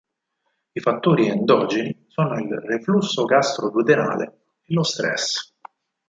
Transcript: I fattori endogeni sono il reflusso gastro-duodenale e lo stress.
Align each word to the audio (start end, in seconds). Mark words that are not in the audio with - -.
I 0.73 0.79
fattori 0.79 1.27
endogeni 1.27 2.05
sono 2.07 2.33
il 2.39 2.49
reflusso 2.65 3.23
gastro-duodenale 3.25 4.25
e 4.65 4.73
lo 4.73 4.81
stress. 4.81 5.53